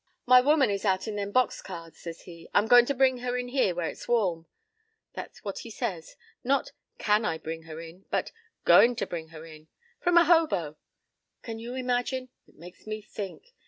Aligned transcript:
p> 0.01 0.03
"'My 0.31 0.41
woman 0.41 0.71
is 0.71 0.83
out 0.83 1.07
in 1.07 1.15
them 1.15 1.31
box 1.31 1.61
cars,' 1.61 1.95
says 1.99 2.21
he. 2.21 2.49
'I'm 2.55 2.65
goin' 2.65 2.87
to 2.87 2.95
bring 2.95 3.19
her 3.19 3.37
in 3.37 3.49
here 3.49 3.75
where 3.75 3.87
it's 3.87 4.07
warm.' 4.07 4.47
That's 5.13 5.43
what 5.43 5.59
he 5.59 5.69
says. 5.69 6.15
Not 6.43 6.71
'can 6.97 7.23
I 7.23 7.37
bring 7.37 7.61
her 7.69 7.79
in?' 7.79 8.05
but 8.09 8.31
'goin' 8.65 8.95
to 8.95 9.05
bring 9.05 9.27
her 9.27 9.45
in!' 9.45 9.67
From 9.99 10.17
a 10.17 10.25
hobo! 10.25 10.77
"Can 11.43 11.59
you 11.59 11.75
imagine? 11.75 12.29
It 12.47 12.55
makes 12.57 12.87
me 12.87 13.03
think. 13.03 13.53